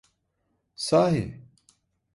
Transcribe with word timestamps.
Sahi… 0.75 1.41